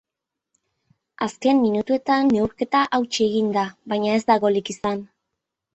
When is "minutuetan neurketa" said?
1.67-2.83